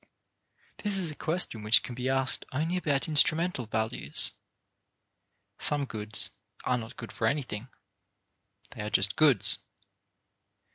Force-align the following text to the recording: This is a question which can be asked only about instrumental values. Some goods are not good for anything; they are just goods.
This 0.77 0.97
is 0.97 1.11
a 1.11 1.15
question 1.15 1.61
which 1.61 1.83
can 1.83 1.93
be 1.93 2.09
asked 2.09 2.43
only 2.51 2.75
about 2.75 3.07
instrumental 3.07 3.67
values. 3.67 4.31
Some 5.59 5.85
goods 5.85 6.31
are 6.63 6.79
not 6.79 6.97
good 6.97 7.11
for 7.11 7.27
anything; 7.27 7.67
they 8.71 8.81
are 8.81 8.89
just 8.89 9.15
goods. 9.15 9.59